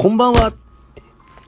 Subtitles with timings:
[0.00, 0.52] こんばんは。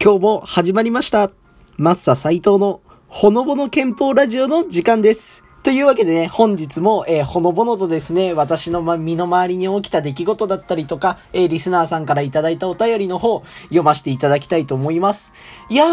[0.00, 1.32] 今日も始まりました。
[1.78, 5.42] マッサ斎藤のほのぼの憲法ラジオの時間です。
[5.64, 15.34] というわけでね、本日も、えーほのぼのとですね、私の、ま、身の回りに起きた出来事だったりとか、えーリスナーさんからいただいたお便りの方、読ませていただきたいと思います。
[15.68, 15.88] いやー、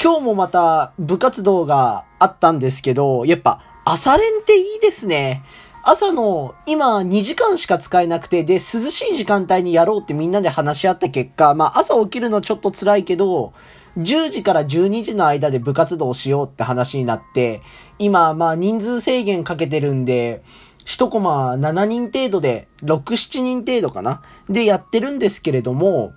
[0.00, 5.42] 今日もまた部活動があったんですけど、やっぱ朝練っていいですね。
[5.90, 13.54] 朝の今2時間しか使えなくて、で、涼しい時間帯にやろうってみんなで話し合った結果、まあ朝起きるのちょっと辛いけど、
[13.96, 17.62] 10時から12時の間で部活動しようって話になって、
[17.98, 20.42] 今まあ人数制限かけてるんで、
[20.84, 24.20] 1コマ7人程度で、6、7人程度かな？
[24.46, 26.12] でやってるんですけれども、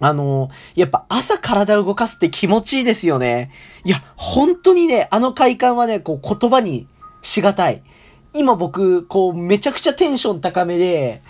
[0.00, 3.52] あの、やっぱ朝体を動かすって気持ちいいですよね。
[3.84, 6.88] いや、本当にね、あの快感はね、こう言葉に
[7.22, 7.82] しがたい。
[8.34, 11.22] 今僕、こうめちゃくちゃテンション高めで、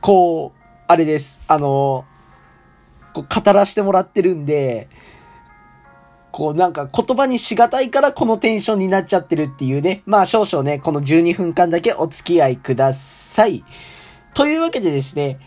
[0.00, 1.40] こう、あれです。
[1.48, 2.04] あの、
[3.12, 4.88] こう語らせてもらってるんで、
[6.32, 10.02] こうなんか言葉にしがたいからこのテンションになっちゃってるっていうね。
[10.06, 13.64] まあ少々ね、この12分間だけお付き合いください。
[14.34, 15.40] というわけでですね、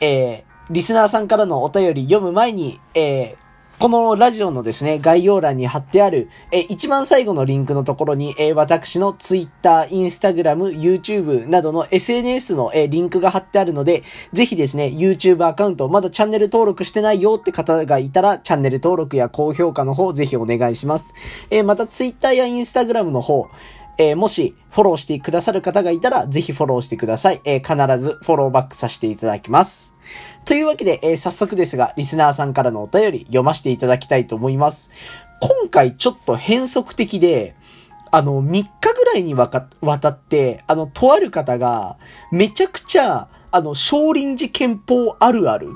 [0.00, 3.36] えー、リスナーさんからのお便り読む前に、えー、
[3.82, 21.12] このラジオのですね、概要欄に貼ってある、え一番最後のリンクのところに、え私の Twitter、Instagram、YouTube などの SNS の、えリンクが貼ってあるので、ぜひですね、YouTube アカウント、まだチャンネル登録してないよって方がいたら、チャンネル登録や高評価の方、ぜひお願いします。
[21.50, 23.48] えまた Twitter や Instagram の方、
[23.98, 27.40] えーもし、フォローしてくださる方がいたら、ぜひフォローしてください。
[27.44, 29.91] えー必ずフォローバックさせていただきます。
[30.44, 34.90] というわけで、えー早速ですが、リスナーさんからのお便り読ませていただきたいと思います。
[35.40, 37.54] 今回ちょっと変則的で、
[38.10, 41.96] あの、3日ぐらいにわか、渡って、あの、とある方が、
[42.30, 45.70] めちゃくちゃ、あの、少林寺憲法あるある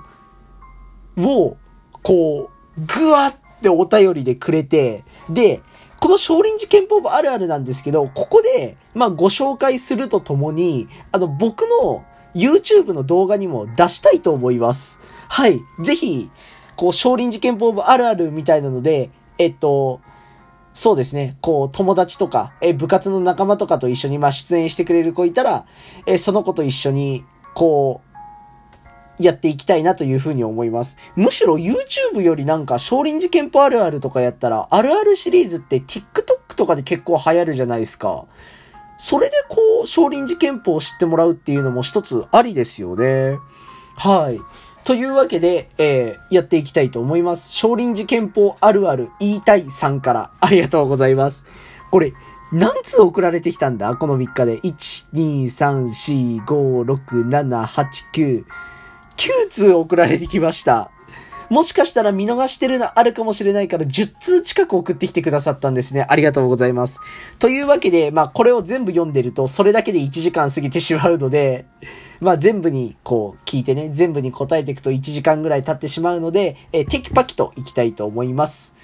[1.19, 1.57] を、
[2.03, 5.63] こう、ぐわってお便りでくれて、で、
[5.99, 12.05] この少林寺憲法あるあるなんですけど、ここで、まあ、ご紹介するとともに、あの、僕の
[12.37, 15.01] YouTube の動画にも出したいと思います。
[15.29, 15.61] はい。
[15.81, 16.31] ぜひ、
[16.77, 20.01] こう、少林寺憲法部あるあるみたいなので、えっと、
[20.75, 21.39] そうですね。
[21.41, 25.65] こう、友達とか、え、部活の仲間とかと一緒に、まあ、出演してくれる子いたら、
[26.07, 28.07] え、その子と一緒に、こう、
[29.19, 30.99] やっていきたいなというふうに思います。
[31.15, 38.27] むしろ YouTube よりなんか少林寺拳法あるあるとかやったら、あるあるシリーズって TikTok とかで結構流行るじゃないですか。
[38.99, 43.39] それでこう、少林寺拳法を知ってもらうっていうのも一つありですよね。
[43.97, 44.41] はい。
[44.85, 47.53] というわけで、えー、やっていきたいと思います。
[47.53, 51.45] 少林寺拳法あるある言いたいさんからありがとうございます。
[51.91, 52.13] これ、
[52.53, 53.97] 何通送られてきたんだ？
[53.97, 54.61] この3日で。
[54.61, 55.87] 1、2、3、
[56.39, 58.45] 4、5、6、7、8、9。
[59.17, 60.91] 9通送られてきました。
[61.49, 66.07] もしかしたら見逃してるのあるかもしれないから10通近く送ってきてくださったんですね。
[66.09, 67.01] ありがとうございます。
[67.39, 71.67] というわけで、まあこれを全部読んでるとそれだけで1時間過ぎてしまうので、
[72.21, 78.75] まあ全部にこう聞いてね、全部に答えていくと1時間ぐらい経ってしまうので、えーテキパキといきたいと思います。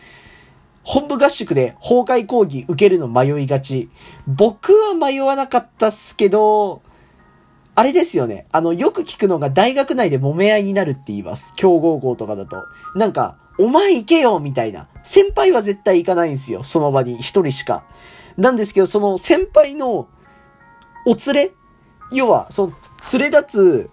[0.84, 3.88] 本部合宿で崩壊講義受けるの迷いがち。
[4.26, 6.82] 僕は迷わなかったっすけど、
[7.75, 8.47] あれですよね。
[8.53, 11.55] あの、よく聞くのが大学内で揉め合いになるって言います。
[11.56, 12.65] 強豪校とかだと。
[12.94, 14.88] なんか、お前行けよみたいな。
[15.03, 16.65] 先輩は絶対行かないんですよ。
[16.65, 17.84] その場に一人しか。
[18.37, 20.09] なんですけど、その先輩の
[21.06, 21.53] お連れ？
[22.12, 22.72] 要は、その、
[23.15, 23.91] 連れ立つ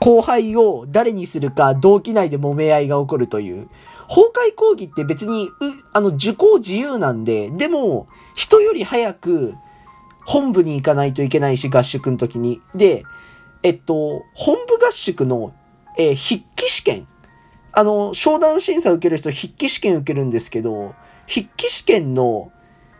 [0.00, 3.68] 後輩を誰にするか同期内で揉め合いが起こるという。
[4.08, 5.50] 崩壊講義って別に、う、
[5.92, 9.54] あの、受講自由なんで、でも、人より早く、
[10.24, 12.60] 本部に行かないといけないし、合宿の時に。
[12.74, 13.04] で、
[13.62, 15.52] えっと、本部合宿の、
[15.98, 17.06] えー筆記試験。
[17.72, 20.94] あの、商談審査受ける人筆記試験受けるんですけど、
[21.26, 22.52] 筆記試験の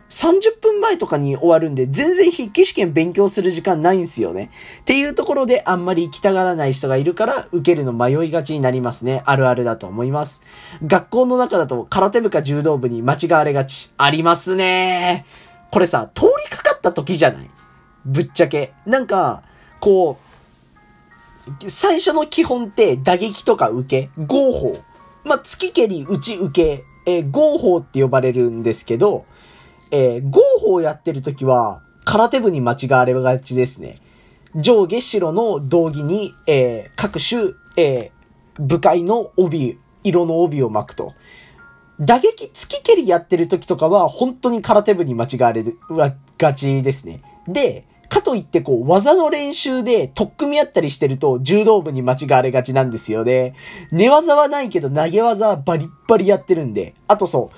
[0.09, 4.51] 30分前とかに終わるんで、全然筆記試験勉強する時間ないんすよね。
[4.81, 9.21] っていうところであんまり行きたがらない人がいるから、受けるの迷いがちになりますね。
[9.25, 10.41] あるあるだと思います。
[10.85, 13.91] 学校の中だと空手部か柔道部に間違われがち。
[13.97, 15.25] ありますね。
[15.71, 17.49] これさ、通りかかった時じゃない？
[18.05, 18.73] ぶっちゃけ。
[18.85, 19.41] なんか、
[19.79, 20.22] こう、
[21.67, 24.77] 最初の基本って打撃とか受け、合法。
[25.23, 29.25] まあ、月蹴り、打ち受け、えー合法って呼ばれるんですけど、
[29.91, 33.97] えー合法やってる時は、空手部に間違われがちですね。
[34.55, 38.23] 上下白の道着に、えー各種、えー
[38.59, 41.13] 部会の帯、色の帯を巻くと。
[41.99, 45.65] 打撃、月蹴りやってる時とかは、本当に空手部に間違われ
[46.37, 47.21] がちですね。
[47.47, 53.55] で、かといってこう、技の練習で取っ組み合ったりしてると、柔道部に間違われがちなんですよね。
[53.91, 56.93] 寝技はないけど、投げ技はバリッバリやってるんで。
[57.07, 57.57] あとそう、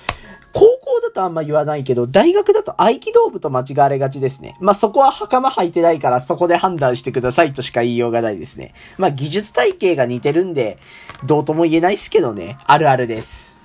[0.54, 4.56] 高校だとあんま言わないけど、大学だと合気道部と間違われがちですね。
[4.58, 8.72] まあ、そこは袴履いてないからそこで判断してくださいとしか言いようがないですね。
[8.96, 10.78] まあ、技術体系が似てるんで、
[11.26, 12.56] どうとも言えないっすけどね。
[12.64, 13.58] あるあるです。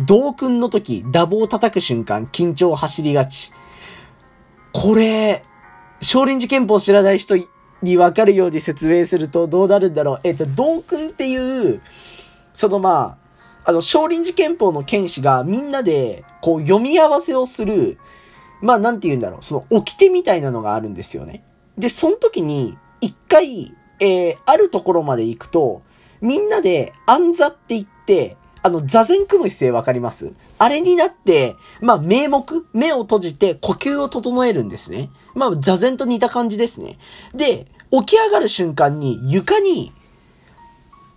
[0.00, 3.52] 同訓の時、ダボを叩く瞬間、緊張走りがち。
[4.72, 5.42] これ、
[6.00, 7.36] 少林寺拳法を知らない人
[7.82, 10.20] にわかるように説明するとどうなるんだろう。
[10.24, 11.80] えっ、と、同訓っていう、
[12.54, 13.18] そのま
[13.64, 17.98] あ、あの、少林寺拳法の剣士がみんなで、こう、読み合わせをする、
[18.60, 21.44] まあ、なんて言うんだろう、その、掟みたいなのがあるんですよね。
[21.76, 25.82] で、その時に、一回、えー、あるところまで行くと、
[26.20, 28.36] みんなで暗座って言って、
[28.68, 30.30] あの、座禅組む姿勢わかります？
[30.58, 35.10] あれになって、まあ、名目、目を閉じて呼吸を整えるんですね。
[35.34, 36.98] まあ、座禅と似た感じですね。
[37.34, 39.92] で、起き上がる瞬間に床に、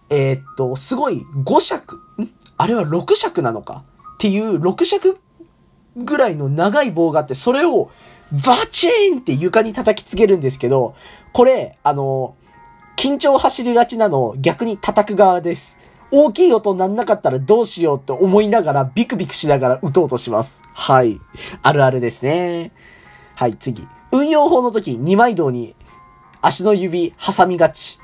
[0.10, 2.30] えー、っと、すごい5尺、ん？
[2.56, 3.84] あれは6尺なのか？
[4.14, 5.20] っていう6尺
[5.98, 7.92] ぐらいの長い棒があって、それを
[8.32, 10.96] バチーンって床に叩きつけるんですけど、
[11.34, 12.36] これ、あの、
[12.96, 15.78] 緊張走りがちなのを逆に叩く側です。
[16.12, 20.62] 大きい音なんなかったらどうしようって思いながらビクビクしながら打とうとします。
[20.74, 21.20] はい。
[21.62, 22.72] あるあるですね。
[23.36, 23.88] はい、次。
[24.12, 25.76] 運用法の時、二枚道に
[26.42, 28.00] 足の指挟みがち。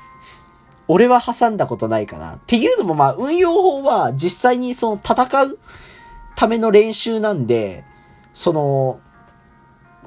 [0.88, 2.36] 俺は挟んだことないかな。
[2.36, 5.58] っていうのもまあ、運用法は実際にその戦う
[6.34, 7.84] ための練習なんで、
[8.32, 9.00] その、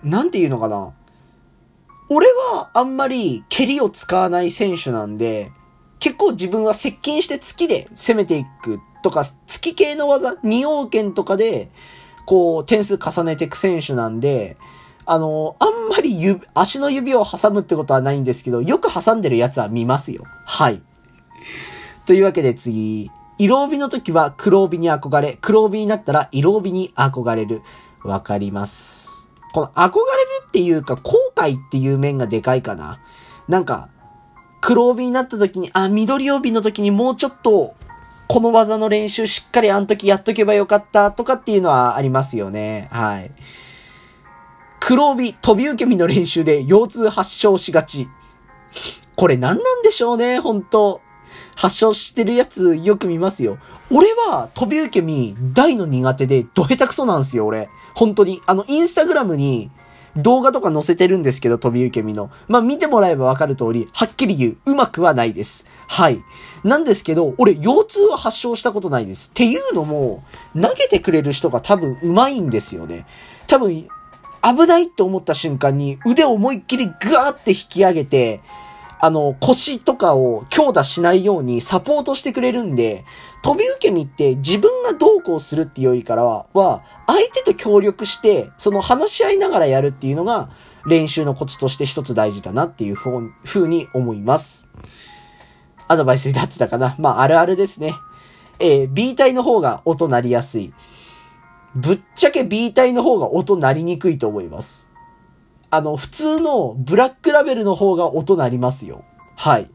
[0.04, 0.94] なんていうのかな。
[2.09, 5.51] 俺はあんまり蹴りを使わない選手なんで、
[6.01, 11.69] 結構自分は接近して月で攻めていくとか、月系の技、二王剣とかで、
[12.25, 14.57] こう、点数重ねていく選手なんで、
[15.06, 20.24] あの、あんまり指、足の指を挟むってことはないんですけど、よく挟んでるやつは見ますよ。
[20.45, 20.81] はい。
[22.07, 27.62] というわけで次、色帯の時は黒帯に憧れ、黒帯になったら色帯に憧れる。
[28.04, 29.27] わかります。
[29.54, 29.97] この憧れる
[30.47, 33.00] っていうか、後悔っていう面がでかいかな。
[33.47, 33.89] なんか、
[34.61, 37.73] 黒帯になった時に、あ、緑帯の時にもうちょっと、
[38.27, 42.87] この技の練習しっかりあの時やっとけばよかったとかっていうのはありますよね。
[42.91, 43.31] はい。
[44.79, 48.07] 黒帯、飛び受け身の練習で腰痛発症しがち。
[49.15, 51.01] これ何なんでしょうね、本当
[51.55, 53.57] 発症してるやつよく見ますよ。
[53.91, 57.69] 俺は飛び受け身大の苦手でど下手くそなんですよ、俺。
[57.93, 58.41] 本当に。
[58.45, 59.69] あの、インスタグラムに
[60.15, 62.29] 動画とか載せてるんですけど、飛び受け身の。
[62.47, 65.65] まあ、見てもらえばわかる通り、はっきり言う、うまくはないです。
[65.87, 66.21] はい。
[66.63, 69.29] なんですけど、俺、腰痛は発症したことないです。
[69.29, 70.23] っていうのも、
[70.53, 73.05] 投げてくれる人が多分うまいんですよね。
[73.47, 73.87] 多分、
[74.43, 78.41] 危ないって思った瞬間に腕を思いっきりグワーって引き上げて、
[79.03, 83.03] あの、腰とかを強打しないようにサポートしてくれるんで、
[83.42, 90.51] 飛び受け身って自分がどうこうするっていうよりからは、は、相手と協力して、その話し合いながらやるっていうのが、
[90.86, 93.09] 練習のコツとして一つ大事だなっていうふ
[93.59, 94.69] うに思います。
[95.88, 97.95] アドバイスになってたかなまあ、あるあるですね。
[98.59, 100.74] えー、B 体の方が音鳴りやすい。
[101.74, 104.90] ぶっちゃけ B 体の方が音鳴りにくいと思います。
[105.71, 109.03] あの、普通のブラックラベルの方が音鳴りますよ。
[109.38, 109.69] はい。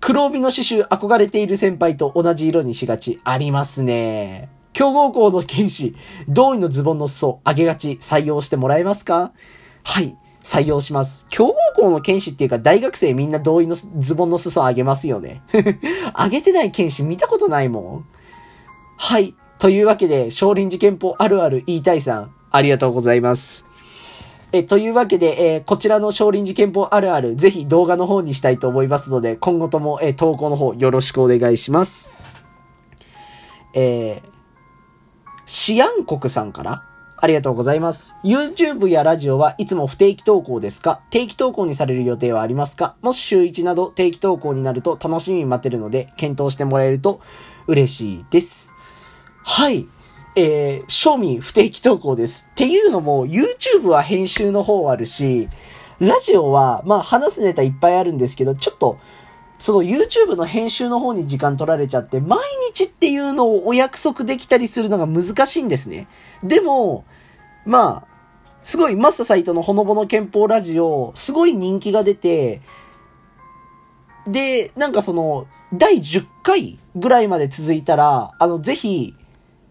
[0.00, 3.20] 黒帯の刺繍憧れている先輩と同じ色にしがち。
[3.24, 4.50] ありますね。
[4.72, 5.96] 強豪校の剣士、
[6.28, 9.32] 同意のズボンの裾、上げがち、採用してもらえますか？
[9.82, 10.16] はい。
[10.42, 11.26] 採用します。
[11.28, 15.42] 強豪校の剣士っていうか大学生みんな同意のズボンの裾上げますよね。
[16.16, 18.04] 上げてない剣士見たことないもん。
[18.96, 19.34] はい。
[19.58, 23.66] というわけで、少林寺拳法あるある言いたいさん、ありがとうございます。
[24.52, 32.10] え、というわけで、えー、こちらの少林寺拳法あるある、ぜひ動画の方にしたいと思いますので、今後とも、えー、投稿の方よろしくお願いします。
[33.74, 34.30] えー、
[35.44, 36.82] シアン国さんから
[37.20, 38.14] ありがとうございます。
[38.24, 41.02] YouTube やラジオはいつも不定期投稿ですか？
[41.10, 42.96] 定期投稿にされる予定はありますか？
[43.02, 47.20] もし週1など定期投稿になると楽しみに待てるので、検討してもらえると
[47.66, 48.72] 嬉しいです。
[49.44, 49.86] はい。
[50.36, 52.46] えー、庶民不定期投稿です。
[52.50, 55.48] っていうのも、YouTube は編集の方あるし、
[55.98, 58.98] ラジオは、まあ話すネタいっぱいあるんですけど、ちょっと、
[59.58, 62.38] その YouTube の編集の方に時間取られちゃって、毎
[62.72, 66.06] 日っていうのをお約束できたりするのが難しいんですね。
[66.44, 67.04] でも、
[67.66, 68.08] まあ、
[68.62, 72.60] すごいマッササイトのほのぼの憲法ラジオ、すごい人気が出て、
[74.26, 79.14] で、なんかその、第10回ぐらいまで続いたら、あの、ぜひ、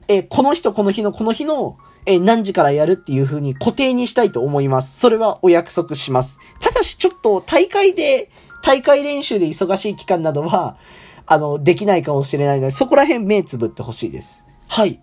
[0.08, 4.98] えー、この人この日のこの日の、え何時からやるっていう風に固定にしたいと思います。
[4.98, 6.40] それはお約束します。
[6.62, 8.32] ただしちょっと大会で、
[8.64, 10.78] 大会練習で忙しい期間などは、
[11.26, 14.46] あの、できないかもしれないので、そこら辺目つぶってほしいです。
[14.70, 15.02] はい。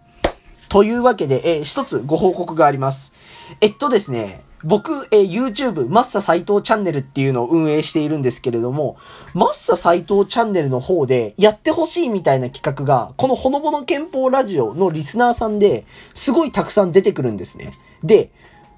[0.71, 3.13] というわけで、えー、一つご報告があります。
[3.61, 8.97] えっとですね、僕、えー、YouTube、マッサ斎藤チャンネルっていうのを運営しているんですけれども、
[9.35, 17.73] マッサ斎藤チャンネルの方でやってほしいみたいな企画が、このほのぼの憲法ラジオのリスナーさんですごいたくさん出てくるんですね。
[18.03, 18.31] で、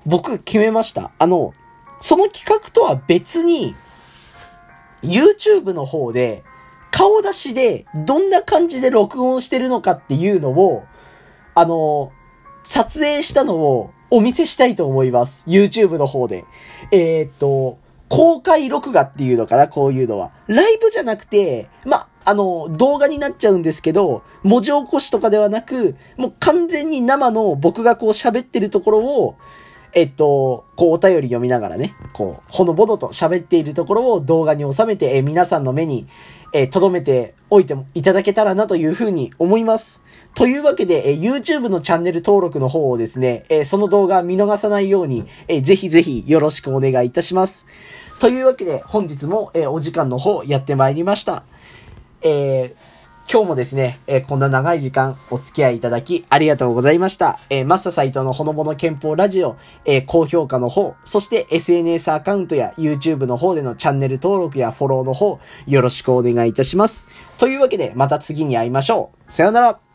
[0.04, 1.12] 僕決めました。
[1.18, 1.54] あの、
[2.00, 3.76] その企画とは別に、
[5.02, 6.42] YouTube の方で、
[6.90, 10.84] 顔出しでどんな感じで録音してるのかっていうのを、
[11.54, 12.10] あの、
[12.64, 15.44] 撮影したのをお見せしたいと思います。
[15.46, 16.44] YouTube の方で。
[16.92, 20.30] えー、っと、公開録画っていうのかな、こういうのは。
[20.46, 29.36] ライブじゃなくて、ま、あの、動画になっちゃうんですけど、文字起こしとかではなく、もう完全に生の僕がこう喋ってるところを、
[29.96, 36.06] えっと、こうお便り読みながらね、こう、ほのぼのと喋っているところを動画に収めて、え皆さんの目に、
[36.52, 40.02] え留めておいていただけたらなというふうに思います。
[40.34, 47.64] というわけで、え YouTube のチャンネル登録の方をですね、えその動画見逃さないように、えぜひぜひよろしくお願いいたします。
[48.20, 51.42] というわけで、本日も、えお時間の方やってまいりました。
[52.20, 52.95] えー
[53.28, 57.40] 今日もですね、えー、こんな長い時間お付き合いいただきありがとうございました。
[57.50, 67.08] えー、マスターサイトのほのぼの憲法ラジオ、えー、高評価の方、そして SNS アカウントや YouTube の方でのチャンネル登録やフォローの方、よろしくお願いいたします。
[67.36, 69.32] というわけで、また次に会いましょう。
[69.32, 69.85] さよなら。